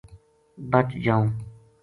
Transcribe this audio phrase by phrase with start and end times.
[0.71, 1.27] بچ جائوں